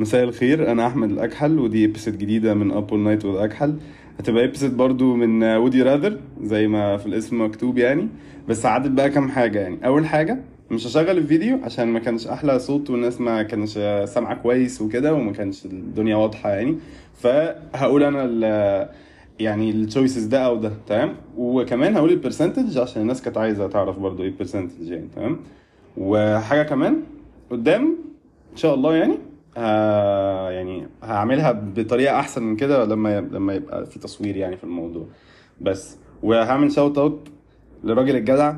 مساء 0.00 0.24
الخير 0.24 0.72
أنا 0.72 0.86
أحمد 0.86 1.10
الأكحل 1.10 1.58
ودي 1.58 1.84
episode 1.84 2.18
جديدة 2.18 2.54
من 2.54 2.70
a 2.72 2.94
night 2.94 3.24
with 3.24 3.36
أكحل 3.36 3.74
هتبقى 4.18 4.44
episode 4.44 4.76
برضو 4.76 5.14
من 5.16 5.42
Would 5.44 5.82
You 5.82 5.94
Rather 5.94 6.18
زي 6.42 6.68
ما 6.68 6.96
في 6.96 7.06
الاسم 7.06 7.44
مكتوب 7.44 7.78
يعني. 7.78 8.08
بس 8.48 8.66
عدت 8.66 8.90
بقى 8.90 9.10
كام 9.10 9.28
حاجة 9.28 9.58
يعني. 9.60 9.86
أول 9.86 10.06
حاجة 10.06 10.38
مش 10.70 10.86
هشغل 10.86 11.18
الفيديو 11.18 11.58
عشان 11.64 11.88
ما 11.88 11.98
كانش 11.98 12.26
أحلى 12.26 12.58
صوت 12.58 12.90
والناس 12.90 13.20
ما 13.20 13.42
كانش 13.42 13.70
سامعة 14.08 14.34
كويس 14.34 14.82
وكده 14.82 15.14
وما 15.14 15.32
كانش 15.32 15.64
الدنيا 15.66 16.16
واضحة 16.16 16.50
يعني. 16.50 16.76
فهقول 17.14 18.02
أنا 18.02 18.24
ال 18.24 18.88
يعني 19.40 19.70
ال 19.70 19.77
choices 19.77 20.24
ده 20.24 20.38
أو 20.46 20.56
ده 20.56 20.72
تمام؟ 20.86 21.14
وكمان 21.36 21.96
هقول 21.96 22.10
ال 22.10 22.16
percentage 22.16 22.78
عشان 22.78 23.02
الناس 23.02 23.22
كانت 23.22 23.38
عايزة 23.38 23.66
تعرف 23.66 23.98
برضو 23.98 24.22
إيه 24.22 24.28
ال 24.28 24.34
percentage 24.34 24.88
يعني 24.88 25.08
تمام؟ 25.16 25.38
وحاجة 25.96 26.62
كمان 26.62 26.96
قدام 27.50 27.96
إن 28.52 28.56
شاء 28.56 28.74
الله 28.74 28.94
يعني. 28.94 29.18
ها 29.56 30.50
يعني 30.50 30.88
هعملها 31.02 31.52
بطريقة 31.52 32.18
أحسن 32.20 32.42
من 32.42 32.56
كده 32.56 32.84
لما 32.84 33.20
لما 33.20 33.54
يبقى 33.54 33.86
في 33.86 33.98
تصوير 33.98 34.36
يعني 34.36 34.56
في 34.56 34.64
الموضوع. 34.64 35.06
بس 35.60 35.96
وهعمل 36.22 36.72
shout 36.72 36.98
out 36.98 37.28
للراجل 37.84 38.16
الجدع 38.16 38.54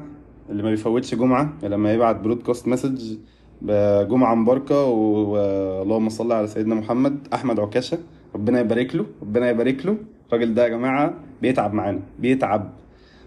اللي 0.50 0.62
ما 0.62 0.70
بيفوتش 0.70 1.14
جمعة 1.14 1.52
لما 1.62 1.92
يبعت 1.92 2.16
broadcast 2.20 2.68
message 2.68 3.16
بجمعة 3.62 4.34
مباركة 4.34 4.84
واللهم 4.84 6.08
صل 6.08 6.32
على 6.32 6.46
سيدنا 6.46 6.74
محمد 6.74 7.28
أحمد 7.34 7.60
عكاشة. 7.60 7.98
ربنا 8.34 8.60
يبارك 8.60 8.94
له 8.96 9.06
ربنا 9.22 9.50
يبارك 9.50 9.86
له. 9.86 9.96
الراجل 10.28 10.54
ده 10.54 10.62
يا 10.64 10.68
جماعة 10.68 11.14
بيتعب 11.42 11.74
معانا 11.74 12.00
بيتعب. 12.18 12.72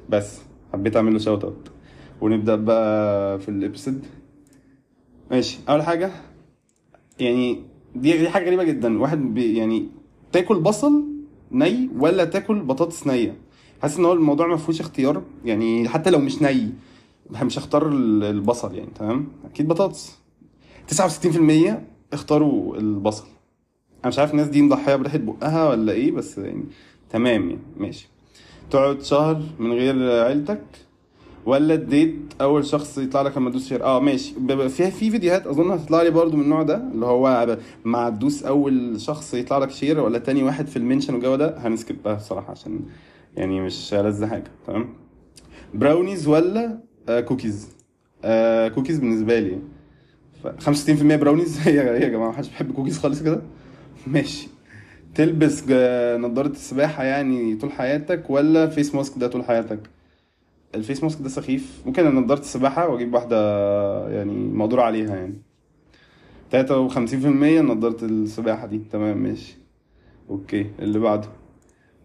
بس 0.09 0.41
حبيت 0.73 0.95
أعمل 0.95 1.13
له 1.13 1.19
shout 1.19 1.43
out 1.43 1.71
ونبدأ 2.21 2.55
بقى 2.55 3.39
في 3.39 3.49
ال 3.49 3.56
episode 3.56 4.05
ماشي 5.31 5.59
أول 5.69 5.81
حاجة 5.81 6.11
يعني 7.19 7.63
دي 7.95 8.17
دي 8.17 8.29
حاجة 8.29 8.45
غريبة 8.45 8.63
جدا. 8.63 8.99
واحد 8.99 9.33
بي 9.33 9.57
يعني 9.57 9.87
تاكل 10.31 10.59
بصل 10.59 11.03
ني 11.51 11.89
ولا 11.97 12.25
تاكل 12.25 12.59
بطاطس 12.59 13.07
نية؟ 13.07 13.35
حاسس 13.81 13.97
إن 13.97 14.05
هو 14.05 14.13
الموضوع 14.13 14.47
ما 14.47 14.57
فيهوش 14.57 14.79
اختيار. 14.81 15.21
يعني 15.45 15.89
حتى 15.89 16.09
لو 16.09 16.19
مش 16.19 16.41
ني 16.41 16.69
مش 17.41 17.59
هختار 17.59 17.87
ال- 17.87 18.23
البصل 18.23 18.75
يعني 18.75 18.89
تمام؟ 18.99 19.27
أكيد 19.45 19.67
بطاطس. 19.67 20.17
69% 20.87 21.81
اختاروا 22.13 22.77
البصل. 22.77 23.25
أنا 23.99 24.07
مش 24.07 24.19
عارف 24.19 24.31
الناس 24.31 24.47
دي 24.47 24.61
مضحية 24.61 24.95
بريحة 24.95 25.17
بقها 25.17 25.69
ولا 25.69 25.91
إيه 25.93 26.11
بس 26.11 26.37
يعني 26.37 26.63
تمام 27.09 27.49
يعني 27.49 27.61
ماشي. 27.77 28.07
تقعد 28.71 29.01
شهر 29.01 29.41
من 29.59 29.71
غير 29.71 30.11
عيلتك؟ 30.25 30.63
ولا 31.45 31.73
ت 31.73 31.82
date 31.82 32.15
اول 32.41 32.65
شخص 32.65 32.97
يطلع 32.97 33.21
لك 33.21 33.37
لما 33.37 33.49
تدوس 33.49 33.67
share؟ 33.69 33.83
آه 33.83 33.99
ماشي. 33.99 34.33
بيبقى 34.37 34.69
فيها 34.69 34.89
في 34.89 35.11
فيديوهات 35.11 35.47
اظن 35.47 35.71
هتطلع 35.71 36.01
لي 36.01 36.09
برضو 36.09 36.37
من 36.37 36.43
النوع 36.43 36.63
ده 36.63 36.77
اللي 36.77 37.05
هو 37.05 37.57
مع 37.85 38.09
تدوس 38.09 38.43
اول 38.43 39.01
شخص 39.01 39.33
يطلع 39.33 39.57
لك 39.57 39.71
share 39.71 39.99
ولا 39.99 40.17
تاني 40.19 40.43
واحد 40.43 40.67
في 40.67 40.77
ال 40.77 40.82
mention 40.82 41.13
والجو 41.13 41.35
ده 41.35 41.57
هن 41.57 41.73
skip 41.73 42.05
ها 42.05 42.13
بصراحة 42.13 42.51
عشان 42.51 42.79
يعني 43.37 43.61
مش 43.61 43.93
ألذ 43.93 44.25
حاجة 44.25 44.43
تمام؟ 44.67 44.89
براونيز 45.73 46.27
ولا 46.27 46.79
آه 47.09 47.19
كوكيز؟ 47.19 47.69
آه 48.23 48.67
كوكيز 48.67 48.99
بالنسبة 48.99 49.39
لي. 49.39 49.57
ف 50.43 50.47
65% 50.69 51.03
براونيز. 51.03 51.59
هي 51.67 51.75
يا 51.75 52.09
جماعة 52.09 52.29
محدش 52.29 52.47
بيحب 52.47 52.71
كوكيز 52.71 52.99
خالص 52.99 53.23
كده. 53.23 53.41
ماشي. 54.07 54.47
تلبس 55.15 55.65
جا- 55.67 56.17
نضارة 56.17 56.47
السباحة 56.47 57.03
يعني 57.03 57.55
طول 57.55 57.71
حياتك 57.71 58.29
ولا 58.29 58.67
face 58.67 58.95
mask 58.95 59.13
ده 59.17 59.27
طول 59.27 59.43
حياتك؟ 59.43 59.79
ال 60.75 60.81
face 60.81 61.03
mask 61.03 61.21
ده 61.21 61.29
سخيف. 61.29 61.81
ممكن 61.85 62.15
نضارة 62.15 62.39
السباحة 62.39 62.87
وأجيب 62.89 63.13
واحدة 63.13 63.37
يعني 64.09 64.33
مقدور 64.33 64.79
عليها 64.79 65.15
يعني. 65.15 65.41
تلاتة 66.51 66.77
وخمسين 66.77 67.19
في 67.19 67.27
المية 67.27 67.61
نضارة 67.61 68.05
السباحة 68.05 68.67
دي. 68.67 68.81
تمام 68.91 69.17
ماشي. 69.17 69.57
okay 70.29 70.65
اللي 70.79 70.99
بعده. 70.99 71.27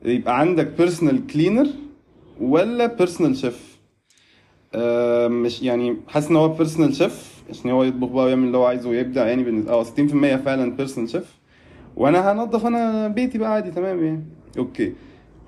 يبقى 0.04 0.40
عندك 0.40 0.66
personal 0.66 1.26
cleaner 1.26 1.66
ولا 2.40 2.86
personal 2.86 3.36
chef 3.36 3.78
آه 4.74 5.28
مش 5.28 5.62
يعني 5.62 5.96
حاسس 6.08 6.30
إن 6.30 6.36
هو 6.36 6.48
personal 6.48 6.94
chef 6.94 7.42
عشان 7.50 7.70
هو 7.70 7.84
يطبخ 7.84 8.08
بقى 8.08 8.24
ويعمل 8.24 8.46
اللي 8.46 8.56
هو 8.56 8.64
عايزه 8.64 8.88
ويبدع 8.88 9.26
يعني 9.26 9.44
بالنسبة 9.44 9.72
آه 9.72 9.84
60% 9.84 10.36
فعلا 10.44 10.70
personal 10.76 11.08
chef 11.10 11.38
وأنا 11.96 12.32
هنضف 12.32 12.66
أنا 12.66 13.08
بيتي 13.08 13.38
بقى 13.38 13.52
عادي 13.52 13.70
تمام 13.70 14.04
يعني. 14.04 14.24
okay. 14.58 14.92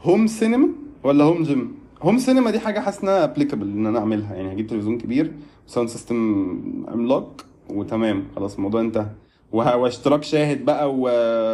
home 0.02 0.26
cinema 0.26 0.68
ولا 1.04 1.24
home 1.24 1.42
gym 1.42 1.79
home 2.02 2.18
cinema 2.18 2.50
دي 2.50 2.58
حاجة 2.60 2.80
حاسس 2.80 3.02
إنها 3.02 3.24
applicable 3.24 3.66
إن 3.68 3.86
أنا 3.86 3.98
أعملها. 3.98 4.34
يعني 4.34 4.52
هجيب 4.52 4.66
تلفزيون 4.66 4.98
كبير 4.98 5.32
و 5.68 5.72
sound 5.72 5.88
system 5.88 6.84
عملاق 6.88 7.46
وتمام 7.70 8.24
خلاص 8.36 8.54
الموضوع 8.56 8.80
انتهى. 8.80 9.06
واشتراك 9.52 10.22
شاهد 10.22 10.64
بقى 10.64 10.94
و... 10.94 11.08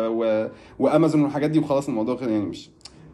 و... 0.08 0.48
وأمازون 0.78 1.22
والحاجات 1.22 1.50
دي 1.50 1.58
وخلاص 1.58 1.88
الموضوع 1.88 2.18
يعني 2.20 2.44
مش 2.44 2.70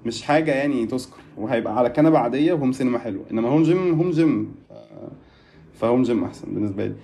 مش 0.06 0.22
حاجة 0.22 0.50
يعني 0.54 0.86
تذكر. 0.86 1.16
وهيبقى 1.38 1.78
على 1.78 1.90
كنبة 1.90 2.18
عادية 2.18 2.52
و 2.52 2.56
home 2.56 2.72
cinema 2.72 2.98
حلوة. 2.98 3.24
إنما 3.30 3.48
home 3.48 3.62
gym 3.62 3.94
home 3.94 4.10
gym. 4.10 4.54
ف 5.74 5.80
home 5.80 6.02
gym 6.02 6.24
أحسن 6.24 6.54
بالنسبة 6.54 6.86
لي. 6.86 6.94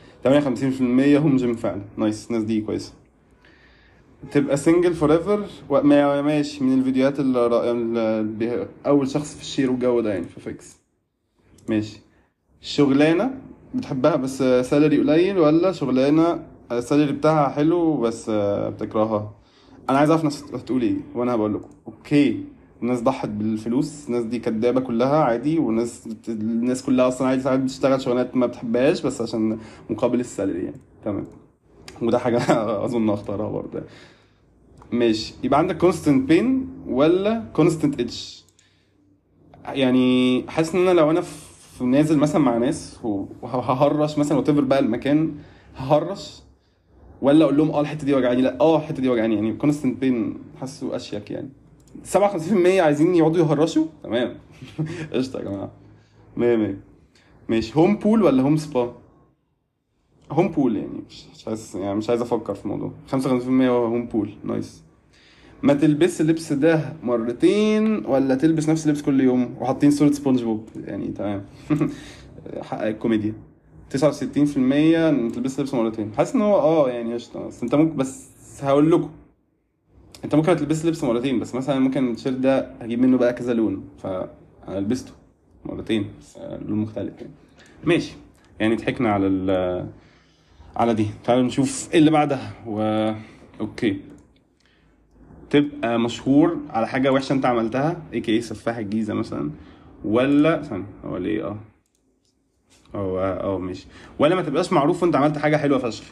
58% 1.19 1.23
home 1.23 1.37
gym 1.37 1.55
فعلا. 1.55 1.83
nice. 1.97 2.27
الناس 2.31 2.43
دي 2.45 2.61
كويسة. 2.61 2.93
تبقى 4.33 4.57
single 4.57 4.95
forever 4.95 5.45
ماشي 6.23 6.65
من 6.65 6.79
الفيديوهات 6.79 7.21
اللي 7.21 8.67
أول 8.87 9.09
شخص 9.09 9.35
في 9.35 9.41
ال 9.43 9.47
share 9.47 9.71
والجو 9.71 10.01
ده 10.01 10.11
يعني 10.13 10.25
في 10.25 10.41
فيكس 10.41 10.77
ماشي. 11.69 12.01
شغلانة 12.61 13.31
بتحبها 13.75 14.17
بس 14.17 14.39
salary 14.43 14.99
قليل 14.99 15.39
ولا 15.39 15.73
شغلانة؟ 15.73 16.43
ال 16.73 16.78
salary 16.78 17.13
بتاعها 17.13 17.49
حلو 17.49 17.97
بس 18.01 18.31
بتكرهها؟ 18.31 19.35
أنا 19.91 19.99
عايز 19.99 20.11
أعرف 20.11 20.21
الناس 20.23 20.45
هتقول 20.55 20.83
إيه 20.83 20.97
وأنا 21.15 21.33
هقول 21.33 21.55
لكم. 21.55 21.69
okay. 21.87 22.45
الناس 22.83 23.03
ضحت 23.03 23.29
بالفلوس 23.29 24.07
الناس 24.09 24.25
دي 24.25 24.39
كدابة 24.39 24.81
كلها 24.81 25.17
عادي 25.25 25.59
والناس 25.59 26.09
الناس 26.29 26.83
كلها 26.83 27.09
أصلا 27.09 27.29
عادي 27.29 27.43
ساعات 27.43 27.61
بتشتغل 27.61 28.01
شغلانات 28.01 28.37
ما 28.37 28.47
بتحبهاش 28.47 29.03
بس 29.07 29.21
عشان 29.21 29.59
مقابل 29.91 30.21
ال 30.21 30.27
salary 30.27 30.65
يعني. 30.65 30.81
تمام. 31.05 31.27
وده 32.03 32.19
حاجة 32.19 32.39
أظن 32.85 33.11
اختارها 33.11 33.49
برضه. 33.49 33.83
ماشي. 34.93 35.35
يبقى 35.43 35.59
عندك 35.59 35.77
constant 35.79 36.29
pain 36.29 36.69
ولا 36.87 37.45
constant 37.53 37.99
itch 37.99 38.19
يعني 39.69 40.45
حاسس 40.49 40.75
إن 40.75 40.81
أنا 40.89 41.01
لو 41.01 41.11
أنا 41.11 41.21
في 41.21 41.85
نازل 41.85 42.19
مثلا 42.19 42.41
مع 42.43 42.57
ناس 42.59 42.99
وههرش 43.43 44.19
مثلا 44.19 44.39
وتفر 44.39 44.61
بقى 44.61 44.79
المكان 44.79 45.35
ههرش 45.77 46.43
ولا 47.23 47.45
أقول 47.45 47.57
لهم 47.57 47.71
آه 47.71 47.81
الحتة 47.81 48.05
دي 48.07 48.15
وجعاني؟ 48.15 48.43
لا 48.43 48.61
آه 48.61 48.77
الحتة 48.77 49.03
دي 49.03 49.09
وجعاني. 49.09 49.35
يعني 49.35 49.53
constant 49.53 50.01
pain 50.01 50.39
حاسه 50.61 50.97
أشيك 50.97 51.31
يعني. 51.31 51.49
57% 52.15 52.81
عايزين 52.81 53.15
يقعدوا 53.15 53.39
يهرشوا؟ 53.47 53.87
تمام. 54.03 54.35
قشطة 55.13 55.39
يا 55.39 55.45
جماعة. 55.45 55.71
100 56.37 56.57
100 56.57 56.75
ماشي. 57.49 57.73
home 57.79 57.97
pool 57.97 58.23
ولا 58.23 58.43
home 58.43 58.57
spa 58.57 58.95
home 60.33 60.49
pool 60.49 60.77
يعني 60.77 61.03
مش 61.11 61.49
عايز 61.49 61.77
يعني 61.77 61.95
مش 61.95 62.11
عايز 62.11 62.21
أفكر 62.23 62.55
في 62.55 62.65
الموضوع. 62.65 62.93
55% 63.13 63.15
هو 63.49 63.85
home 63.87 64.07
pool 64.07 64.31
nice. 64.45 64.83
ما 65.63 65.75
تلبس 65.75 66.21
اللبس 66.21 66.53
ده 66.53 66.93
مرتين 67.03 68.07
ولا 68.07 68.35
تلبس 68.35 68.69
نفس 68.69 68.87
اللبس 68.87 69.03
كل 69.03 69.21
يوم 69.21 69.55
وحاطين 69.61 69.91
صورة 69.91 70.11
سبونج 70.11 70.43
بوب؟ 70.43 70.69
يعني 70.85 71.09
تمام. 71.09 71.45
حق 72.63 72.83
الكوميديا. 72.83 73.35
69% 73.97 73.97
إن 74.57 75.33
تلبس 75.33 75.61
لبس 75.61 75.75
مرتين. 75.75 76.13
حاسس 76.15 76.35
إن 76.35 76.41
هو 76.41 76.55
آه 76.59 76.91
يعني 76.91 77.15
قشطة. 77.15 77.47
بس 77.47 77.63
أنت 77.63 77.75
ممكن 77.75 77.97
بس 77.97 78.29
هقول 78.63 78.91
لكم. 78.91 79.11
أنت 80.25 80.35
ممكن 80.35 80.57
تلبس 80.57 80.85
لبس 80.85 81.05
مرتين 81.05 81.41
بس 81.41 81.55
مثلا 81.55 81.79
ممكن 81.79 82.11
التيشيرت 82.11 82.37
ده 82.37 82.71
هجيب 82.81 83.01
منه 83.01 83.17
بقى 83.19 83.33
كذا 83.33 83.55
لون 83.55 83.85
فانا 84.03 84.29
لبسته 84.81 85.13
مرتين 85.65 86.07
بس 86.21 86.39
لون 86.39 86.79
مختلف 86.79 87.15
يعني. 87.21 87.33
ماشي. 87.85 88.13
يعني 88.61 88.77
ضحكنا 88.77 89.13
على 89.13 89.27
ال 89.27 89.89
على 90.79 90.95
دي. 90.95 91.07
تعالوا 91.25 91.43
نشوف 91.43 91.89
إيه 91.93 91.99
اللي 91.99 92.11
بعدها. 92.11 92.53
و 92.67 92.81
okay. 93.61 94.01
تبقى 95.51 95.99
مشهور 96.01 96.57
على 96.71 96.89
حاجة 96.89 97.13
وحشة 97.13 97.33
أنت 97.33 97.47
عملتها 97.47 98.03
AKA 98.13 98.41
سفاح 98.41 98.77
الجيزة 98.77 99.15
مثلا 99.15 99.51
ولا 100.05 100.63
ثانية 100.63 100.87
هو 101.05 101.17
ليه؟ 101.17 101.45
آه. 101.47 101.59
هو 102.95 103.21
آه 103.21 103.59
ماشي. 103.59 103.87
ولا 104.19 104.35
ما 104.35 104.43
تبقاش 104.43 104.73
معروف 104.73 105.03
وأنت 105.03 105.17
عملت 105.17 105.39
حاجة 105.39 105.57
حلوة 105.57 105.79
فشخ. 105.79 106.05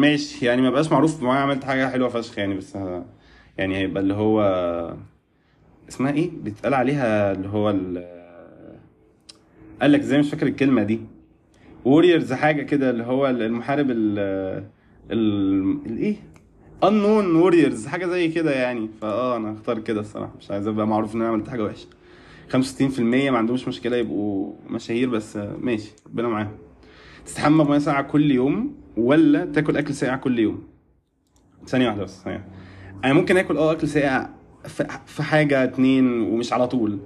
ماشي. 0.00 0.46
يعني 0.46 0.62
ما 0.62 0.70
بقاش 0.70 0.92
معروف 0.92 1.22
ما 1.22 1.34
عملت 1.38 1.64
حاجة 1.64 1.88
حلوة 1.90 2.08
فشخ 2.08 2.38
يعني 2.38 2.54
بس 2.54 2.78
يعني 3.58 3.76
هيبقى 3.76 4.02
اللي 4.02 4.14
هو 4.14 4.40
اسمها 5.88 6.12
إيه؟ 6.12 6.30
بيتقال 6.42 6.74
عليها 6.74 7.32
اللي 7.32 7.48
هو 7.48 7.70
ال 7.70 8.20
قال 9.82 9.92
لك 9.92 10.00
إزاي؟ 10.00 10.18
مش 10.18 10.30
فاكر 10.30 10.46
الكلمة 10.46 10.82
دي. 10.82 11.00
ووريرز 11.84 12.32
حاجة 12.32 12.62
كده 12.62 12.90
اللي 12.90 13.04
هو 13.04 13.26
المحارب 13.26 13.90
ال 13.90 14.18
ال 15.10 15.78
الايه 15.86 16.16
unknown 16.84 17.44
warriors 17.44 17.86
حاجة 17.88 18.06
زي 18.06 18.28
كده 18.28 18.50
يعني. 18.54 18.88
فآه 19.00 19.36
أنا 19.36 19.52
هختار 19.54 19.78
كده 19.78 20.00
الصراحة. 20.00 20.34
مش 20.38 20.50
عايز 20.50 20.66
أبقى 20.66 20.86
معروف 20.86 21.14
إن 21.14 21.20
أنا 21.20 21.30
عملت 21.30 21.48
حاجة 21.48 21.64
وحشة. 21.64 21.86
65% 22.52 23.00
ما 23.00 23.38
عندهمش 23.38 23.68
مشكلة 23.68 23.96
يبقوا 23.96 24.52
مشاهير 24.70 25.08
بس 25.10 25.36
ماشي. 25.60 25.90
ربنا 26.06 26.28
معاهم. 26.28 26.52
تستحمى 27.26 27.64
بمية 27.64 27.78
ساقعة 27.78 28.02
كل 28.02 28.30
يوم 28.30 28.74
ولا 28.96 29.44
تاكل 29.44 29.76
أكل 29.76 29.94
ساقع 29.94 30.16
كل 30.16 30.38
يوم؟ 30.38 30.62
ثانية 31.66 31.86
واحدة 31.86 32.02
بس 32.04 32.22
ثانية 32.24 32.48
أنا 33.04 33.12
ممكن 33.12 33.36
آكل 33.36 33.56
آه 33.56 33.72
أكل 33.72 33.88
ساقع 33.88 34.28
في 35.06 35.22
حاجة 35.22 35.64
اتنين 35.64 36.20
ومش 36.22 36.52
على 36.52 36.66
طول. 36.68 36.98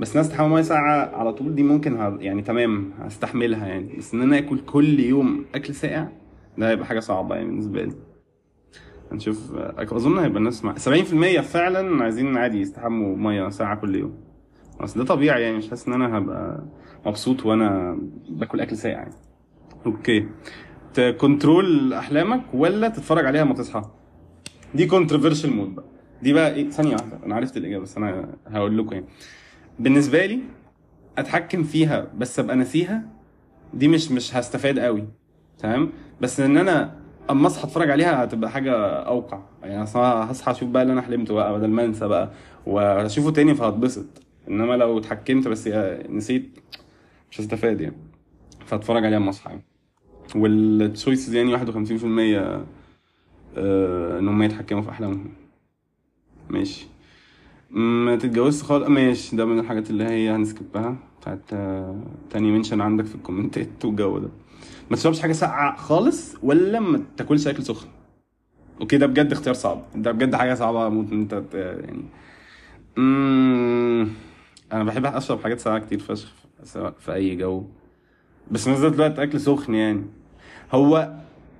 بس 0.00 0.16
ناس 0.16 0.28
تحمل 0.28 0.48
مية 0.48 0.62
ساقعة 0.62 1.16
على 1.16 1.32
طول 1.32 1.54
دي 1.54 1.62
ممكن 1.62 1.96
ه... 2.00 2.16
يعني 2.20 2.42
تمام 2.42 2.90
هستحملها 2.98 3.66
يعني. 3.66 3.96
بس 3.98 4.14
إن 4.14 4.22
أنا 4.22 4.38
آكل 4.38 4.58
كل 4.58 5.00
يوم 5.00 5.44
أكل 5.54 5.74
ساقع 5.74 6.08
ده 6.58 6.70
هيبقى 6.70 6.86
حاجة 6.86 7.00
صعبة 7.00 7.34
يعني 7.34 7.48
بالنسبة 7.48 7.82
لي. 7.82 7.92
هنشوف. 9.12 9.52
أظن 9.78 10.18
هيبقى 10.18 10.38
الناس 10.38 10.64
مع 10.64 10.74
70% 10.74 11.40
فعلا 11.40 12.02
عايزين 12.04 12.36
عادي 12.36 12.60
يستحموا 12.60 13.16
مية 13.16 13.48
ساقعة 13.48 13.76
كل 13.76 13.94
يوم. 13.94 14.14
اصل 14.80 15.00
ده 15.00 15.06
طبيعي 15.06 15.42
يعني 15.42 15.56
مش 15.56 15.70
حاسس 15.70 15.88
إن 15.88 15.92
أنا 16.02 16.18
هبقى 16.18 16.64
مبسوط 17.06 17.46
وأنا 17.46 17.98
باكل 18.28 18.60
أكل 18.60 18.76
ساقع 18.76 18.98
يعني. 18.98 19.14
okay. 19.86 20.26
ت 20.94 21.06
control 21.06 21.92
أحلامك 21.92 22.42
ولا 22.54 22.88
تتفرج 22.88 23.26
عليها 23.26 23.44
لما 23.44 23.54
تصحى؟ 23.54 23.82
دي 24.74 24.86
controversial 24.86 25.52
موت 25.52 25.74
بقى. 25.74 25.84
دي 26.22 26.32
بقى 26.32 26.54
إيه؟ 26.54 26.70
ثانية 26.70 26.92
واحدة. 26.94 27.18
أنا 27.26 27.34
عرفت 27.34 27.56
الإجابة 27.56 27.82
بس 27.82 27.96
أنا 27.96 28.34
هقول 28.46 28.78
لكم 28.78 28.92
يعني. 28.94 29.06
بالنسبة 29.78 30.26
لي 30.26 30.40
أتحكم 31.18 31.62
فيها 31.62 32.06
بس 32.18 32.38
أبقى 32.38 32.56
ناسيها 32.56 33.02
دي 33.74 33.88
مش 33.88 34.10
مش 34.10 34.36
هستفاد 34.36 34.78
قوي 34.78 35.04
تمام؟ 35.58 35.92
بس 36.20 36.40
إن 36.40 36.56
أنا 36.56 36.98
أما 37.30 37.46
أصحى 37.46 37.64
أتفرج 37.64 37.90
عليها 37.90 38.24
هتبقى 38.24 38.50
حاجة 38.50 38.72
أوقع. 38.86 39.40
يعني 39.62 39.84
هصحى 39.84 40.50
أشوف 40.50 40.68
بقى 40.68 40.82
اللي 40.82 40.92
أنا 40.92 41.02
حلمته 41.02 41.34
بقى 41.34 41.58
بدل 41.58 41.68
ما 41.68 41.84
أنسى 41.84 42.08
بقى 42.08 42.30
واشوفه 42.66 43.30
تاني 43.30 43.54
فهتبسط. 43.54 44.06
إنما 44.48 44.74
لو 44.74 44.98
اتحكمت 44.98 45.48
بس 45.48 45.68
نسيت 46.08 46.58
مش 47.30 47.40
هستفاد 47.40 47.80
يعني. 47.80 47.96
فأتفرج 48.66 49.04
عليها 49.04 49.18
أما 49.18 49.30
أصحى 49.30 49.50
يعني. 49.50 49.62
وال 50.34 50.56
choices 50.56 51.34
يعني 51.34 51.56
51% 51.56 52.66
آه، 53.56 54.18
ان 54.18 54.28
هم 54.28 54.42
يتحكموا 54.42 54.82
في 54.82 54.90
أحلامهم. 54.90 55.32
ماشي. 56.50 56.86
ما 57.70 58.16
تتجوزش 58.16 58.62
خالص. 58.62 58.88
ماشي. 58.88 59.36
ده 59.36 59.44
من 59.44 59.58
الحاجات 59.58 59.90
اللي 59.90 60.04
هي 60.04 60.30
هن 60.30 60.49
skip 60.49 60.87
ها 60.87 60.96
بتاعت 61.20 61.42
آه، 61.52 62.02
تاني 62.30 62.50
mention 62.50 62.80
عندك 62.80 63.04
في 63.04 63.14
الكومنتات 63.14 63.84
والجو 63.84 64.18
ده. 64.18 64.28
ما 64.90 64.96
تشربش 64.96 65.20
حاجة 65.20 65.32
ساقعة 65.32 65.76
خالص 65.76 66.36
ولا 66.42 66.80
ما 66.80 67.02
تاكلش 67.16 67.46
أكل 67.46 67.62
سخن. 67.62 67.88
okay 68.80 68.96
ده 68.98 69.06
بجد 69.06 69.32
اختيار 69.32 69.54
صعب. 69.54 69.82
ده 69.94 70.12
بجد 70.12 70.34
حاجة 70.34 70.54
صعبة 70.54 70.88
موت 70.88 71.12
إن 71.12 71.20
أنت 71.20 71.42
يعني. 71.54 72.04
أنا 74.72 74.84
بحب 74.84 75.06
أشرب 75.06 75.40
حاجات 75.40 75.60
ساقعة 75.60 75.78
كتير 75.78 75.98
فشخ 75.98 76.32
سواء 76.62 76.94
في 76.98 77.14
أي 77.14 77.36
جو. 77.36 77.64
بس 78.50 78.68
نفس 78.68 78.80
الوقت 78.82 79.18
أكل 79.18 79.40
سخن 79.40 79.74
يعني. 79.74 80.04
هو 80.72 81.14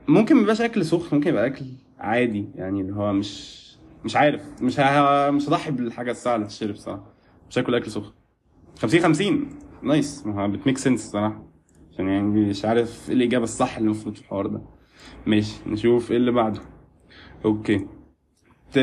ممكن 0.08 0.34
ما 0.34 0.42
يبقاش 0.42 0.60
أكل 0.60 0.84
سخن 0.84 1.16
ممكن 1.16 1.30
يبقى 1.30 1.46
أكل 1.46 1.64
عادي. 1.98 2.48
يعني 2.54 2.80
اللي 2.80 2.92
هو 2.94 3.12
مش 3.12 3.58
مش 4.04 4.16
عارف. 4.16 4.42
مش 4.62 4.80
ه... 4.80 5.30
مش 5.30 5.48
هضحي 5.48 5.70
بالحاجة 5.70 6.10
الساقعة 6.10 6.34
اللي 6.36 6.46
تشرب 6.46 6.76
صراحة 6.76 7.02
مش 7.50 7.58
هاكل 7.58 7.74
أكل 7.74 7.90
سخن. 7.90 8.12
50 8.78 9.00
50 9.00 9.48
nice 9.82 10.26
ما 10.26 10.46
بت 10.46 10.57
make 10.57 10.78
sense 10.78 11.10
صراحة. 11.10 11.42
عشان 11.92 12.08
يعني 12.08 12.22
مش 12.28 12.64
عارف 12.64 13.08
إيه 13.10 13.14
الإجابة 13.16 13.44
الصح 13.44 13.76
اللي 13.76 13.86
المفروض 13.86 14.14
في 14.14 14.20
الحوار 14.20 14.46
ده. 14.46 14.60
ماشي. 15.26 15.56
نشوف 15.66 16.10
إيه 16.10 16.16
اللي 16.16 16.30
بعده. 16.32 16.60
okay. 17.44 17.86
ت... 18.72 18.76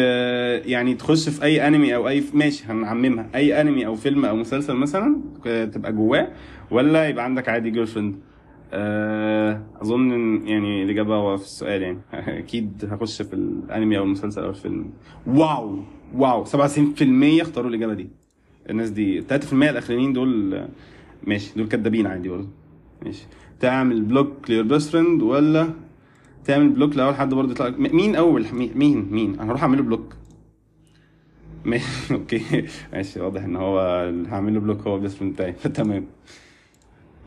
يعني 0.65 0.93
تخش 0.95 1.29
في 1.29 1.43
أي 1.43 1.67
أنمي 1.67 1.95
أو 1.95 2.07
أي 2.07 2.23
ماشي. 2.33 2.65
هنعممها. 2.65 3.29
أي 3.35 3.61
أنمي 3.61 3.85
أو 3.85 3.95
فيلم 3.95 4.25
أو 4.25 4.35
مسلسل 4.35 4.73
مثلا 4.75 5.21
تبقى 5.73 5.93
جواه 5.93 6.27
ولا 6.71 7.09
يبقى 7.09 7.23
عندك 7.25 7.49
عادي 7.49 7.69
girlfriend 7.69 8.15
أظن 9.81 10.11
إن 10.11 10.47
يعني 10.47 10.83
الإجابة 10.83 11.15
هو 11.15 11.37
في 11.37 11.43
السؤال 11.43 11.81
يعني. 11.81 11.97
أكيد 12.39 12.89
هخش 12.91 13.21
في 13.21 13.33
الأنمي 13.33 13.97
أو 13.97 14.03
المسلسل 14.03 14.43
أو 14.43 14.49
الفيلم. 14.49 14.89
واو! 15.27 15.79
واو! 16.15 16.45
97% 16.45 16.47
اختاروا 17.41 17.69
الإجابة 17.69 17.93
دي. 17.93 18.09
الناس 18.69 18.89
دي 18.89 19.21
3% 19.21 19.53
الأخرانيين 19.53 20.13
دول 20.13 20.61
ماشي 21.23 21.53
دول 21.55 21.67
كدابين 21.67 22.07
عادي 22.07 22.29
برضه. 22.29 22.47
ماشي. 23.05 23.25
تعمل 23.59 24.01
block 24.01 24.49
ل 24.49 24.52
your 24.52 24.63
best 24.63 24.89
friend 24.89 25.21
ولا 25.21 25.69
تعمل 26.45 26.69
block 26.69 26.95
لأول 26.95 27.15
حد 27.15 27.33
برضه 27.33 27.51
يطلع 27.51 27.69
مين 27.77 28.15
أول؟ 28.15 28.45
مين؟ 28.53 29.07
مين؟ 29.11 29.39
أنا 29.39 29.51
هروح 29.51 29.63
له 29.63 29.81
block 29.81 30.15
ماشي 31.65 32.13
okay. 32.13 32.65
ماشي 32.93 33.21
واضح 33.21 33.43
إن 33.43 33.55
هو 33.55 33.79
هعمل 34.27 34.53
له 34.53 34.59
block 34.59 34.81
هو 34.81 34.95
ال 34.95 35.00
best 35.00 35.17
friend 35.17 35.33
بتاعي. 35.33 35.51
تمام. 35.79 36.05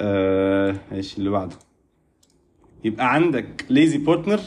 آه 0.00 0.76
ماشي 0.92 1.18
اللي 1.18 1.30
بعده؟ 1.30 1.56
يبقى 2.84 3.14
عندك 3.14 3.64
lazy 3.70 3.98
partner 3.98 4.40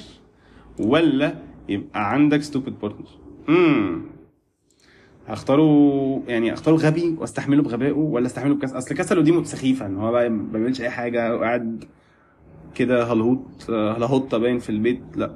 ولا 0.80 1.36
يبقى 1.70 2.12
عندك 2.12 2.42
stupid 2.44 2.70
partner 2.82 3.08
امم 3.50 4.02
هختاره 5.28 6.24
يعني 6.28 6.54
اختاره 6.54 6.76
غبي 6.76 7.16
واستحمله 7.20 7.64
بغبائه 7.64 7.92
ولا 7.92 8.26
استحمله 8.26 8.56
بكسل؟ 8.56 8.78
أصل 8.78 8.96
كسله 8.96 9.22
دي 9.22 9.44
سخيفه 9.46 9.86
إن 9.86 9.98
هو 9.98 10.12
بقى 10.12 10.30
ما 10.30 10.52
بيعملش 10.52 10.82
أي 10.82 10.90
حاجة 10.90 11.36
وقاعد 11.36 11.86
كده 12.76 13.04
هلهوط 13.14 13.70
هلهوطة 13.70 14.38
باين 14.38 14.60
في 14.60 14.70
البيت 14.70 15.02
لأ. 15.16 15.36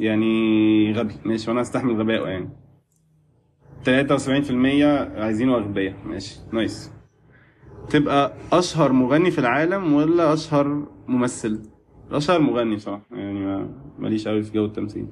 يعني 0.00 0.92
غبي 0.92 1.14
ماشي 1.24 1.50
وأنا 1.50 1.60
استحمل 1.60 2.00
غبائه 2.00 2.28
يعني. 2.28 2.48
73% 3.84 5.20
عايزينه 5.20 5.54
أغبياء 5.56 5.94
ماشي 6.06 6.36
nice. 6.52 6.90
تبقى 7.90 8.32
أشهر 8.52 8.92
مغني 8.92 9.30
في 9.30 9.38
العالم 9.38 9.92
ولا 9.92 10.32
أشهر 10.32 10.86
ممثل؟ 11.08 11.62
أشهر 12.10 12.40
مغني 12.40 12.76
بصراحة 12.76 13.02
يعني 13.12 13.40
ما 13.40 13.68
ماليش 13.98 14.28
قوي 14.28 14.42
في 14.42 14.52
جو 14.52 14.64
التمثيل. 14.64 15.06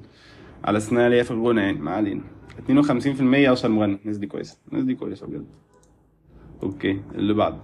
على 0.63 0.79
أنا 0.91 1.09
ليا 1.09 1.23
في 1.23 1.31
الغنى 1.31 1.61
يعني 1.61 1.79
ما 1.79 1.91
علينا. 1.91 2.21
52% 2.67 3.51
أشهر 3.51 3.71
مغني. 3.71 3.97
الناس 4.01 4.17
دي 4.17 4.27
كويسة 4.27 4.57
الناس 4.71 4.83
دي 4.83 4.95
كويسة 4.95 5.27
بجد. 5.27 5.45
okay 6.63 7.01
اللي 7.15 7.33
بعده. 7.33 7.57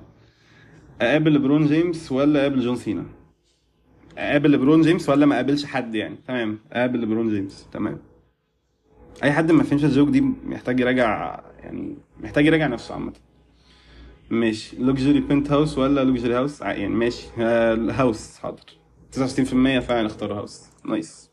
أقابل 1.01 1.31
ليبرون 1.31 1.65
جيمس 1.65 2.12
ولا 2.12 2.39
أقابل 2.42 2.59
جون 2.59 2.75
سينا؟ 2.75 3.06
أقابل 4.18 4.51
ليبرون 4.51 4.81
جيمس 4.81 5.09
ولا 5.09 5.25
ما 5.25 5.36
أقابلش 5.36 5.65
حد 5.65 5.95
يعني. 5.95 6.15
تمام 6.27 6.59
أقابل 6.71 7.00
ليبرون 7.00 7.30
جيمس. 7.30 7.68
تمام. 7.71 7.98
أي 9.24 9.31
حد 9.31 9.51
ما 9.51 9.63
فهمش 9.63 9.86
ال 9.86 9.90
joke 9.90 10.09
دي 10.09 10.21
محتاج 10.21 10.80
يراجع 10.80 11.39
يعني 11.59 11.95
محتاج 12.24 12.45
يراجع 12.45 12.68
نفسه 12.68 12.94
عامة. 12.94 13.13
ماشي. 14.29 14.77
luxury 14.80 15.19
penthouse 15.19 15.77
ولا 15.77 16.03
luxury 16.04 16.36
house 16.36 16.62
يعني 16.62 16.88
ماشي. 16.95 17.27
آه، 17.39 17.75
house 17.92 18.38
حاضر. 18.38 18.63
69% 19.12 19.79
فعلا 19.79 20.06
اختاروا 20.06 20.38
house 20.38 20.62
nice 20.86 21.31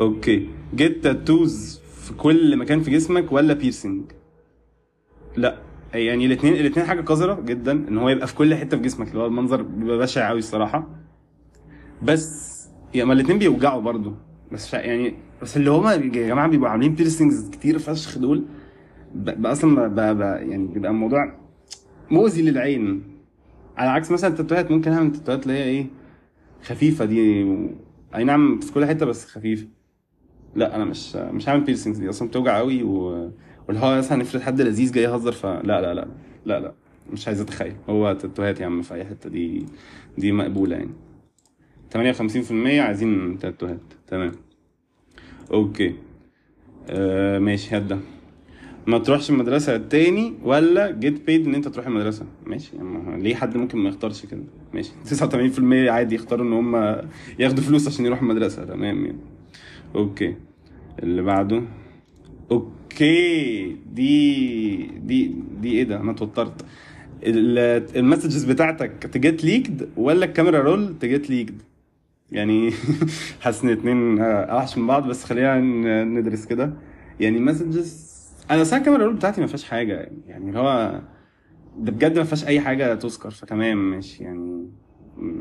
okay 0.00 0.48
get 0.74 1.04
tattoos 1.04 1.80
في 2.02 2.12
كل 2.14 2.56
مكان 2.56 2.80
في 2.82 2.90
جسمك 2.90 3.32
ولا 3.32 3.54
piercing 3.54 4.04
لا. 5.36 5.58
يعني 5.94 6.26
الاثنين 6.26 6.54
الاثنين 6.54 6.86
حاجة 6.86 7.00
قذرة 7.00 7.40
جدا 7.40 7.72
إن 7.72 7.98
هو 7.98 8.08
يبقى 8.08 8.26
في 8.26 8.34
كل 8.34 8.54
حتة 8.54 8.76
في 8.76 8.82
جسمك. 8.82 9.08
اللي 9.08 9.18
هو 9.18 9.26
المنظر 9.26 9.62
بيبقى 9.62 9.98
بشع 9.98 10.28
قوي 10.28 10.38
الصراحة. 10.38 10.88
بس 12.02 12.50
يعني 12.94 13.08
ما 13.08 13.12
الاثنين 13.14 13.38
بيوجعوا 13.38 13.80
برضو. 13.82 14.12
بس 14.52 14.74
يعني 14.74 15.14
بس 15.42 15.56
اللي 15.56 15.70
هما 15.70 15.92
يا 15.92 15.98
جماعة 16.28 16.48
بيبقوا 16.48 16.70
عاملين 16.70 16.94
بيرسينجز 16.94 17.50
كتير 17.50 17.78
فشخ 17.78 18.18
دول. 18.18 18.44
بقى 19.14 19.52
أصلا 19.52 19.88
ب- 19.88 19.94
ب- 19.94 20.16
ب- 20.18 20.20
يعني 20.50 20.66
بيبقى 20.66 20.90
الموضوع 20.90 21.39
مؤذي 22.10 22.42
للعين. 22.42 23.02
على 23.76 23.90
عكس 23.90 24.10
مثلا 24.10 24.30
التاتوهات 24.30 24.70
ممكن 24.70 24.92
أعمل 24.92 25.06
التاتوهات 25.06 25.42
اللي 25.42 25.54
هي 25.54 25.64
إيه؟ 25.64 25.86
خفيفة 26.62 27.04
دي. 27.04 27.42
أي 28.14 28.24
نعم 28.24 28.60
في 28.60 28.72
كل 28.72 28.86
حتة 28.86 29.06
بس 29.06 29.26
خفيفة. 29.26 29.66
لا 30.54 30.76
أنا 30.76 30.84
مش 30.84 31.16
مش 31.16 31.48
هعمل 31.48 31.60
piercings 31.60 31.98
دي. 31.98 32.08
أصلا 32.08 32.28
بتوجع 32.28 32.58
قوي 32.58 32.82
و... 32.82 33.30
واللي 33.68 33.80
هو 33.80 33.98
مثلا 33.98 34.22
افرض 34.22 34.40
حد 34.42 34.60
لذيذ 34.60 34.92
جاي 34.92 35.04
يهزر 35.04 35.32
فلا 35.32 35.62
لا 35.64 35.94
لا 35.94 36.08
لا 36.46 36.60
لا 36.60 36.74
مش 37.12 37.26
عايز 37.28 37.40
أتخيل. 37.40 37.76
هو 37.88 38.12
تاتوهات 38.12 38.60
يا 38.60 38.66
عم 38.66 38.82
في 38.82 38.94
أي 38.94 39.04
حتة. 39.04 39.30
دي 39.30 39.66
دي 40.18 40.32
مقبولة 40.32 40.76
يعني. 40.76 40.90
58% 41.94 42.80
عايزين 42.80 43.38
تاتوهات. 43.38 43.80
تمام. 44.06 44.32
okay. 45.52 45.94
آه 46.90 47.38
ماشي. 47.38 47.76
هات 47.76 47.82
ده. 47.82 47.98
ما 48.86 48.98
تروحش 48.98 49.30
المدرسة 49.30 49.76
تاني 49.76 50.32
ولا 50.44 50.90
get 50.90 51.26
paid 51.26 51.46
إن 51.46 51.54
أنت 51.54 51.68
تروح 51.68 51.86
المدرسة؟ 51.86 52.26
ماشي 52.46 52.76
يعني 52.76 53.22
ليه 53.22 53.34
حد 53.34 53.56
ممكن 53.56 53.78
ما 53.78 53.88
يختارش 53.88 54.26
كده؟ 54.26 54.40
ماشي 54.74 54.90
89% 55.04 55.90
عادي 55.90 56.14
يختاروا 56.14 56.46
إن 56.46 56.52
هم 56.52 56.96
ياخدوا 57.38 57.64
فلوس 57.64 57.88
عشان 57.88 58.06
يروحوا 58.06 58.22
المدرسة 58.24 58.64
تمام 58.64 59.04
يعني. 59.04 59.18
okay 59.94 60.34
اللي 61.02 61.22
بعده. 61.22 61.62
okay 62.50 63.76
دي 63.92 64.76
دي 64.86 65.34
دي 65.60 65.72
إيه 65.72 65.84
ده؟ 65.84 66.00
أنا 66.00 66.10
اتوترت. 66.10 66.64
ال- 67.22 67.96
ال 67.98 68.03
messages 68.03 68.44
بتاعتك 68.44 68.92
ت 69.12 69.20
get 69.20 69.44
leaked 69.44 69.88
ولا 69.96 70.24
ال 70.24 70.29
camera 70.29 70.58
roll 70.62 70.98
ت 70.98 71.06
get 71.06 71.30
leaked 71.30 71.62
يعني 72.32 72.70
حاسس 73.40 73.64
إن 73.64 73.70
اتنين 73.70 74.18
أوحش 74.20 74.78
من 74.78 74.86
بعض 74.86 75.08
بس 75.08 75.24
خلينا 75.24 75.60
ندرس 76.04 76.46
كده. 76.46 76.72
يعني 77.20 77.38
messages 77.40 78.10
أنا 78.50 78.62
أصلا 78.62 78.78
ال 78.78 78.82
camera 78.82 79.04
roll 79.04 79.14
بتاعتي 79.14 79.40
ما 79.40 79.46
فيهاش 79.46 79.64
حاجة 79.64 80.10
يعني 80.26 80.48
اللي 80.48 80.58
هو 80.58 81.00
ده 81.78 81.92
بجد 81.92 82.18
ما 82.18 82.24
فيهاش 82.24 82.44
أي 82.44 82.60
حاجة 82.60 82.94
تذكر 82.94 83.30
فتمام 83.30 83.90
ماشي 83.90 84.24
يعني 84.24 84.68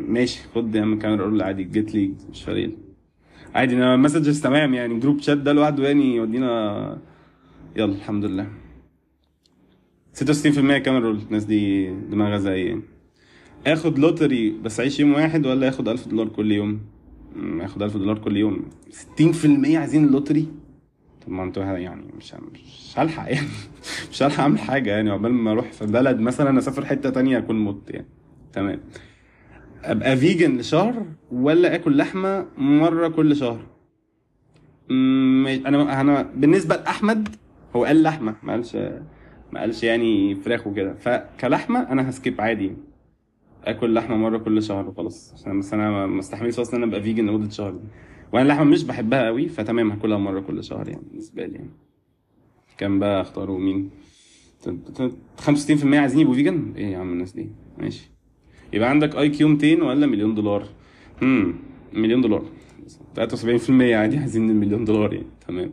ماشي 0.08 0.40
خد 0.56 0.76
يا 0.76 0.82
عم 0.82 1.00
camera 1.00 1.26
roll 1.26 1.42
عادي 1.42 1.64
get 1.64 1.94
leaked 1.96 2.14
مش 2.32 2.44
فارق. 2.44 2.70
عادي 3.56 3.76
أنا 3.76 3.96
messages 3.96 4.42
تمام 4.42 4.74
يعني 4.74 5.00
group 5.00 5.20
chat 5.20 5.38
ده 5.38 5.54
لوحده 5.54 5.88
يعني 5.88 6.16
يودينا. 6.16 6.98
يلا 7.76 7.94
الحمد 7.94 8.26
لله. 8.26 8.48
66% 10.14 10.78
camera 10.78 11.00
roll 11.00 11.20
الناس 11.28 11.44
دي 11.46 11.90
دماغها 11.94 12.38
زي 12.38 12.66
يعني 12.66 12.82
آخد 13.68 14.00
lottery 14.00 14.50
بس 14.64 14.80
أعيش 14.80 15.00
يوم 15.00 15.14
واحد 15.14 15.46
ولا 15.46 15.70
آخد 15.70 15.88
1000 15.90 16.08
دولار 16.08 16.28
كل 16.28 16.52
يوم؟ 16.52 16.80
آخد 17.62 17.82
1000 17.84 17.98
دولار 17.98 18.18
كل 18.18 18.38
يوم. 18.38 18.66
60% 19.20 19.76
عايزين 19.76 20.04
ال 20.06 20.11
lottery 20.11 20.48
طب 21.26 21.32
ما 21.32 21.44
أنتوا 21.44 21.64
يعني 21.64 22.06
مش 22.18 22.34
مش 22.34 22.94
هلحق 22.98 23.32
يعني. 23.34 23.48
مش 24.12 24.24
هلحق 24.24 24.40
اعمل 24.40 24.60
حاجة 24.60 24.90
يعني 24.92 25.10
عقبال 25.10 25.34
ما 25.34 25.52
أروح 25.52 25.72
في 25.72 25.86
بلد 25.86 26.20
مثلا 26.20 26.60
اسافر 26.60 26.86
حتة 26.86 27.10
تانية 27.10 27.38
اكون 27.38 27.60
مت 27.60 27.90
يعني. 27.90 28.08
تمام. 28.54 28.80
ابقى 29.84 30.18
vegan 30.18 30.58
لشهر 30.58 31.06
ولا 31.32 31.76
آكل 31.76 31.98
لحمة 31.98 32.46
مرة 32.58 33.08
كل 33.08 33.36
شهر؟ 33.36 33.60
أنا 34.92 36.02
أنا 36.02 36.22
بالنسبة 36.36 36.76
لأحمد 36.76 37.36
هو 37.76 37.86
قال 37.86 38.04
لحمة 38.04 38.36
ما 38.44 38.52
قالش 38.54 38.76
ما 39.52 39.60
قالش 39.60 39.84
يعني 39.84 40.36
فراخ 40.36 40.68
وكده. 40.68 40.94
فكلحمة 40.94 41.80
أنا 41.92 42.10
ه 42.10 42.16
skip 42.16 42.42
عادي 42.42 42.74
آكل 43.64 43.94
لحمة 43.94 44.18
مرة 44.18 44.38
كل 44.38 44.64
شهر 44.64 44.88
وخلاص. 44.90 45.34
عشان 45.34 45.60
بس 45.60 45.74
أنا 45.74 45.92
ما 45.92 46.06
ما 46.06 46.20
استحملش 46.20 46.60
أصلا 46.60 46.76
إن 46.78 46.84
أنا 46.84 46.92
أبقى 46.92 47.02
vegan 47.04 47.26
لمدة 47.28 47.50
شهر. 47.50 47.72
دي 47.72 47.80
وأنا 48.34 48.44
اللحمة 48.44 48.64
مش 48.64 48.84
بحبها 48.84 49.26
قوي 49.26 49.48
فتمام 49.50 49.92
هاكلها 49.92 50.18
مرة 50.18 50.40
كل 50.40 50.64
شهر 50.64 50.90
يعني 50.90 51.02
بالنسبة 51.12 51.46
لي 51.46 51.54
يعني. 51.56 51.70
كان 52.78 53.00
بقى 53.00 53.22
اختاروا 53.22 53.60
مين؟ 53.60 53.90
ت- 54.64 54.70
ت- 54.70 55.14
65% 55.38 56.00
عايزين 56.00 56.20
يبقوا 56.20 56.36
vegan؟ 56.36 56.74
إيه 56.78 56.86
يا 56.86 56.98
عم 56.98 57.14
الناس 57.14 57.32
دي؟ 57.34 57.50
ماشي. 57.78 58.10
يبقى 58.74 58.90
عندك 58.90 59.16
IQ 59.16 59.48
200 59.48 59.82
ولا 59.84 60.08
مليون 60.08 60.36
دولار؟ 60.36 60.68
امم 61.22 61.54
مليون 61.94 62.22
دولار. 62.22 62.46
73% 63.16 63.96
عادي 63.96 64.18
عايزين 64.18 64.50
المليون 64.50 64.86
دولار 64.86 65.14
يعني 65.14 65.28
تمام. 65.48 65.72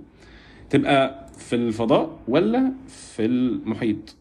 تبقى 0.70 1.26
في 1.38 1.56
الفضاء 1.56 2.20
ولا 2.28 2.72
في 2.88 3.25
المحيط؟ 3.25 4.16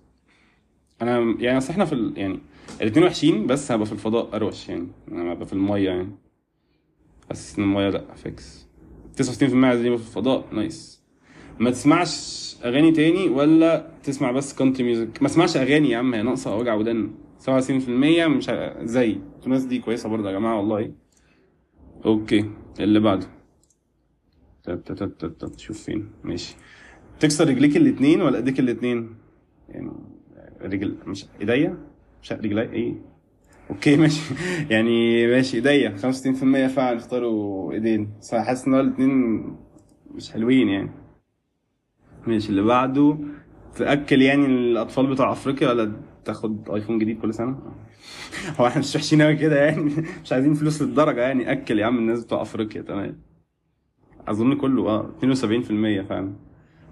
أنا 1.02 1.36
يعني 1.40 1.58
أصل 1.58 1.70
إحنا 1.72 1.86
في 1.86 1.94
ال... 1.94 2.14
يعني 2.18 2.40
الاتنين 2.82 3.06
وحشين 3.06 3.48
بس 3.48 3.72
هبقى 3.72 3.86
في 3.86 3.92
الفضاء 3.92 4.36
أروش 4.36 4.70
يعني 4.70 4.88
أنا 5.12 5.34
هبقى 5.34 5.46
في 5.46 5.54
المية 5.54 5.90
يعني. 5.90 6.10
حاسس 7.30 7.58
إن 7.60 7.64
الميه 7.64 7.90
لا 7.90 8.16
فكس 8.16 8.68
69% 9.22 9.24
عايزين 9.64 9.86
يبقوا 9.86 9.98
في 9.98 10.08
الفضاء. 10.08 10.54
nice 10.54 11.04
ما 11.60 11.72
تسمعش 11.72 12.56
أغاني 12.66 12.92
تاني 12.92 13.30
ولا 13.30 13.92
تسمع 14.04 14.32
بس 14.32 14.54
country 14.56 14.84
music 14.84 15.22
ما 15.22 15.28
تسمعش 15.28 15.58
أغاني 15.58 15.90
يا 15.90 15.98
عم 15.98 16.14
هي 16.14 16.22
ناقصة 16.24 16.56
وجع 16.56 16.74
ودن. 16.74 17.12
67% 17.40 17.90
مش. 18.28 18.52
زي. 18.82 19.18
الناس 19.46 19.64
دي 19.64 19.80
كويسة 19.80 20.10
برضه 20.10 20.30
يا 20.30 20.34
جماعة 20.40 20.58
والله. 20.58 20.92
okay. 22.06 22.46
اللي 22.80 23.00
بعده. 23.00 23.28
تت- 24.64 24.92
تت- 24.92 25.04
تت- 25.26 25.42
تت- 25.46 25.60
شوف 25.60 25.84
فين. 25.84 26.10
ماشي. 26.24 26.56
تكسر 27.20 27.48
رجليك 27.50 27.78
الاتنين 27.78 28.22
ولا 28.22 28.38
إيديك 28.38 28.60
الاتنين؟ 28.60 29.16
يعني 29.70 29.92
رجل 30.62 30.98
مش 31.08 31.26
إيديا؟ 31.42 31.78
مش 32.24 32.32
رجلي 32.32 32.62
إيه؟ 32.62 32.94
okay 33.70 33.98
ماشي. 33.98 34.22
يعني 34.70 35.28
ماشي 35.28 35.58
ايديا. 35.58 35.96
65% 35.98 36.68
فعلا 36.68 36.98
اختاروا 36.98 37.72
ايدين. 37.74 38.10
بس 38.22 38.36
حاسس 38.36 38.68
إن 38.68 38.74
هو 38.74 38.80
الاتنين 38.80 39.44
مش 40.12 40.32
حلوين 40.32 40.70
يعني. 40.70 40.92
ماشي 42.28 42.50
اللي 42.50 42.62
بعده 42.62 43.18
تاكل 43.76 44.22
يعني 44.22 44.46
الأطفال 44.46 45.08
بتوع 45.08 45.32
أفريقيا 45.32 45.70
ولا 45.70 45.92
تاخد 46.26 46.70
آيفون 46.70 47.00
جديد 47.00 47.22
كل 47.22 47.34
سنة؟ 47.34 47.60
هو 48.60 48.68
إحنا 48.68 48.80
مش 48.80 48.96
وحشين 48.96 49.22
قوي 49.22 49.36
كده 49.36 49.66
يعني. 49.66 49.84
مش 50.24 50.34
عايزين 50.34 50.54
فلوس 50.54 50.82
للدرجة 50.82 51.22
يعني. 51.22 51.52
أكل 51.52 51.80
يا 51.80 51.86
عم 51.86 51.98
الناس 51.98 52.24
بتوع 52.26 52.42
أفريقيا 52.42 52.82
تمام. 52.82 53.22
أظن 54.28 54.56
كله 54.56 54.90
آه 54.90 55.10
72% 55.22 56.08
فعلا. 56.10 56.34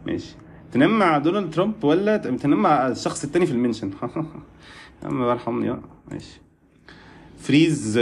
ماشي. 0.07 0.35
تنام 0.71 0.99
مع 0.99 1.17
دونالد 1.17 1.53
ترامب 1.53 1.83
ولا 1.83 2.17
تنام 2.17 2.61
مع 2.61 2.87
الشخص 2.87 3.23
التاني 3.23 3.45
في 3.45 3.51
المنشن؟ 3.51 3.91
يا 5.03 5.07
عم 5.07 5.21
ارحمني 5.21 5.69
بقى 5.69 5.81
ماشي. 6.11 6.42
فريز 7.43 7.93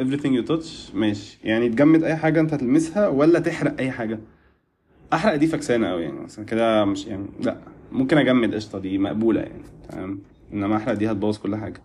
everything 0.00 0.26
يو 0.32 0.42
تاتش 0.42 0.90
ماشي. 0.94 1.38
يعني 1.44 1.68
تجمد 1.68 2.04
أي 2.04 2.16
حاجة 2.16 2.40
أنت 2.40 2.54
هتلمسها 2.54 3.08
ولا 3.08 3.38
تحرق 3.38 3.74
أي 3.78 3.90
حاجة. 3.90 4.18
أحرق 5.12 5.34
دي 5.34 5.46
فكسانة 5.46 5.88
قوي 5.88 6.02
يعني. 6.02 6.20
مثلا 6.20 6.44
كده 6.44 6.84
مش 6.84 7.06
يعني 7.06 7.26
لأ. 7.40 7.56
ممكن 7.92 8.18
أجمد 8.18 8.54
قشطة 8.54 8.78
دي 8.78 8.98
مقبولة 8.98 9.40
يعني. 9.40 9.62
تمام. 9.88 10.20
إنما 10.52 10.76
أحرق 10.76 10.92
دي 10.94 11.10
هتبوظ 11.10 11.38
كل 11.38 11.56
حاجة. 11.56 11.82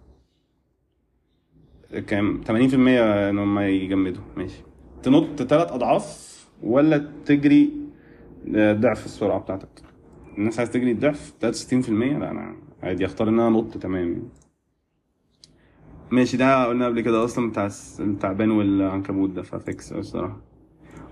كام؟ 2.08 2.42
80% 2.48 2.50
إن 3.30 3.38
هم 3.40 3.60
يجمدوا. 3.60 4.24
ماشي. 4.38 4.62
تنط 5.04 5.42
ثلاث 5.44 5.72
أضعاف 5.72 6.36
ولا 6.64 7.10
تجري 7.26 7.70
ضعف 8.56 9.06
السرعة 9.06 9.40
بتاعتك؟ 9.40 9.82
الناس 10.38 10.60
عايز 10.60 10.72
تجري 10.72 10.92
الضعف 10.92 11.34
63% 11.42 12.18
لأ 12.20 12.32
أنا 12.32 12.56
عادي. 12.84 13.06
أختار 13.06 13.30
إن 13.30 13.40
أنا 13.40 13.48
أنط 13.48 13.78
تمام. 13.78 14.08
يعني. 14.12 14.45
ماشي 16.12 16.38
ده 16.38 16.66
قلنا 16.66 16.86
قبل 16.86 17.02
كده 17.02 17.24
أصلا 17.24 17.50
بتاع 17.50 17.70
التعبان 18.00 18.52
والعنكبوت 18.52 19.30
ده 19.30 19.42
ففيكس 19.42 19.92
الصراحة. 19.94 20.42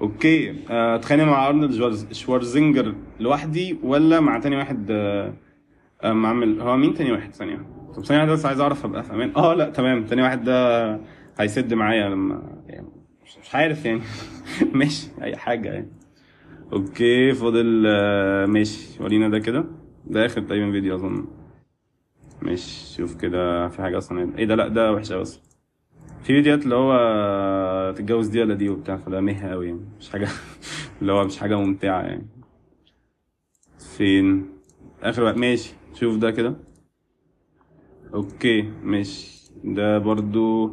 أوكي 0.01 0.55
آه، 0.69 0.95
اتخانق 0.95 1.23
مع 1.23 1.47
أرنولد 1.47 1.71
شوارز- 1.73 2.11
شوارزنجر 2.13 2.95
لوحدي 3.19 3.77
ولا 3.83 4.19
مع 4.19 4.39
تاني 4.39 4.55
واحد 4.57 4.87
آه، 4.91 5.33
آه، 6.03 6.13
معمل 6.13 6.61
هو 6.61 6.77
مين 6.77 6.93
تاني 6.93 7.11
واحد؟ 7.11 7.33
ثانية. 7.33 7.65
طب 7.95 8.05
ثانية 8.05 8.31
بس 8.31 8.45
عايز 8.45 8.59
أعرف 8.59 8.85
أبقى 8.85 9.03
في 9.03 9.13
أمان 9.13 9.31
آه 9.35 9.53
لا 9.53 9.69
تمام. 9.69 10.05
تاني 10.05 10.21
واحد 10.21 10.43
ده 10.43 10.99
هيسد 11.39 11.73
معايا 11.73 12.09
لما 12.09 12.41
يعني 12.67 12.87
مش 13.43 13.55
عارف 13.55 13.85
يعني. 13.85 14.01
ماشي 14.73 15.07
أي 15.21 15.35
حاجة 15.37 15.69
يعني. 15.69 15.89
أوكي 16.73 17.33
فاضل 17.33 17.65
ماشي. 18.47 19.03
ورينا 19.03 19.29
ده 19.29 19.39
كده. 19.39 19.65
ده 20.05 20.25
آخر 20.25 20.41
تقريبا 20.41 20.71
فيديو 20.71 20.95
أظن. 20.95 21.25
ماشي 22.43 22.93
شوف 22.97 23.15
كده 23.15 23.67
في 23.69 23.81
حاجة 23.81 23.97
أصلا. 23.97 24.37
إيه 24.37 24.45
ده؟ 24.45 24.55
لأ 24.55 24.67
ده 24.67 24.93
وحش 24.93 25.11
قوي 25.11 25.21
أصلا. 25.21 25.41
في 26.23 26.25
فيديوهات 26.33 26.63
اللي 26.63 26.75
هو 26.75 27.93
تتجوز 27.97 28.27
دي 28.27 28.41
ولا 28.41 28.53
دي 28.53 28.69
وبتاع 28.69 28.97
فده 28.97 29.21
مه 29.21 29.51
قوي 29.51 29.67
يعني. 29.67 29.79
مش 29.99 30.09
حاجة 30.09 30.27
اللي 31.01 31.11
هو 31.11 31.23
مش 31.25 31.37
حاجة 31.37 31.55
ممتعة 31.57 32.01
يعني. 32.01 32.27
فين؟ 33.97 34.45
آخر 35.03 35.23
وقت 35.23 35.37
ماشي 35.37 35.73
شوف 35.93 36.17
ده 36.17 36.31
كده. 36.31 36.55
okay 38.13 38.61
ماشي. 38.83 39.51
ده 39.63 39.97
برضو. 39.97 40.71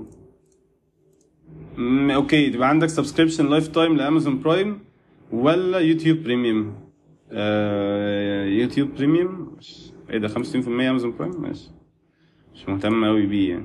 مم، 1.76 2.10
okay 2.10 2.50
تبقى 2.50 2.68
عندك 2.68 2.86
subscription 2.88 3.46
lifetime 3.50 3.96
لأمازون 3.96 4.40
برايم 4.42 4.78
ولا 5.32 5.78
YouTube 5.78 6.18
Premium 6.22 6.74
آه 7.32 8.44
YouTube 8.44 8.94
Premium 8.94 9.56
إيه 10.10 10.18
ده 10.18 10.28
65% 10.28 10.34
Amazon 10.68 11.16
Prime؟ 11.18 11.42
ماشي. 11.42 11.70
مش 12.54 12.68
مهتم 12.68 13.04
قوي 13.04 13.26
بيه 13.26 13.50
يعني. 13.50 13.64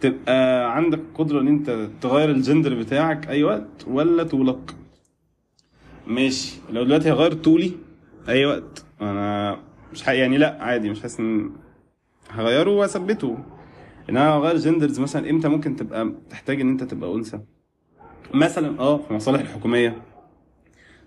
تبقى 0.00 0.76
عندك 0.76 1.00
قدرة 1.14 1.40
إن 1.40 1.48
أنت 1.48 1.88
تغير 2.00 2.30
الجندر 2.30 2.74
بتاعك 2.74 3.28
أي 3.28 3.44
وقت 3.44 3.84
ولا 3.86 4.22
طولك 4.22 4.74
ماشي. 6.06 6.56
لو 6.70 6.84
دلوقتي 6.84 7.12
هغير 7.12 7.32
طولي 7.32 7.72
أي 8.28 8.46
وقت 8.46 8.84
أنا 9.00 9.58
مش. 9.92 10.06
يعني 10.06 10.38
لأ 10.38 10.58
عادي 10.60 10.90
مش 10.90 11.02
حاسس 11.02 11.20
إن 11.20 11.50
هغيره 12.30 12.70
وأثبته. 12.70 13.38
إن 14.10 14.16
أنا 14.16 14.36
أغير 14.36 14.56
genders 14.56 15.00
مثلا 15.00 15.30
إمتى 15.30 15.48
ممكن 15.48 15.76
تبقى 15.76 16.12
تحتاج 16.30 16.60
إن 16.60 16.68
أنت 16.70 16.84
تبقى 16.84 17.14
أنثى؟ 17.14 17.40
مثلا 18.34 18.78
آه 18.80 18.96
في 18.96 19.10
المصالح 19.10 19.40
الحكومية. 19.40 20.02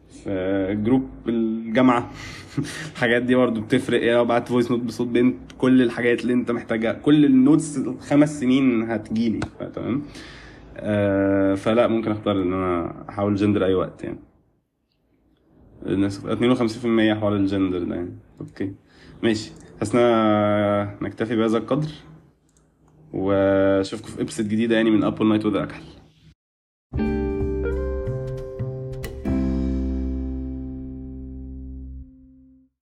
في 0.09 0.77
group 0.83 1.09
الجامعة. 1.27 2.11
الحاجات 2.93 3.21
دي 3.21 3.35
برضه 3.35 3.61
بتفرق. 3.61 3.99
يعني 4.03 4.13
لو 4.17 4.25
بعت 4.25 4.47
voice 4.47 4.71
note 4.71 4.79
بصوت 4.79 5.07
بنت 5.07 5.37
كل 5.57 5.81
الحاجات 5.81 6.21
اللي 6.21 6.33
انت 6.33 6.51
محتاجها 6.51 6.93
كل 6.93 7.25
ال 7.25 7.34
notes 7.34 7.77
الخمس 7.77 8.39
سنين 8.39 8.91
هتجيلي. 8.91 9.39
تمام؟ 9.73 10.01
آه 10.77 11.55
فلا 11.55 11.87
ممكن 11.87 12.11
أختار 12.11 12.41
إن 12.41 12.53
أنا 12.53 12.93
أحاول 13.09 13.35
جندر 13.35 13.65
أي 13.65 13.73
وقت 13.73 14.03
يعني. 14.03 14.19
الناس 15.85 16.19
52% 16.19 17.19
حوار 17.19 17.35
الجندر 17.35 17.83
ده 17.83 17.95
يعني. 17.95 18.17
okay. 18.41 18.73
ماشي. 19.23 19.51
حاسس 19.79 19.95
نكتفي 21.01 21.35
بهذا 21.35 21.57
القدر 21.57 21.89
وأشوفكم 23.13 24.07
في 24.07 24.21
ابسط 24.21 24.43
جديدة 24.43 24.75
يعني 24.75 24.91
من 24.91 25.03
ابل 25.03 25.29
نايت 25.29 25.45
وذا 25.45 25.63
اكحل 25.63 25.83